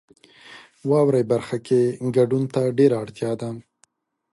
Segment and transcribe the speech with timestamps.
[0.89, 1.81] واورئ برخه کې
[2.15, 3.49] ګډون ته ډیره اړتیا ده.